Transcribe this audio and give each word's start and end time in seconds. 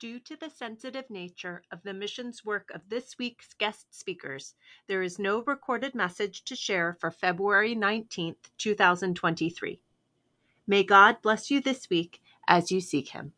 Due 0.00 0.18
to 0.18 0.34
the 0.34 0.48
sensitive 0.48 1.10
nature 1.10 1.62
of 1.70 1.82
the 1.82 1.92
missions 1.92 2.42
work 2.42 2.70
of 2.72 2.88
this 2.88 3.18
week's 3.18 3.52
guest 3.52 3.86
speakers, 3.90 4.54
there 4.86 5.02
is 5.02 5.18
no 5.18 5.42
recorded 5.42 5.94
message 5.94 6.42
to 6.42 6.56
share 6.56 6.96
for 6.98 7.10
February 7.10 7.76
19th, 7.76 8.48
2023. 8.56 9.78
May 10.66 10.84
God 10.84 11.20
bless 11.20 11.50
you 11.50 11.60
this 11.60 11.90
week 11.90 12.22
as 12.48 12.72
you 12.72 12.80
seek 12.80 13.10
Him. 13.10 13.34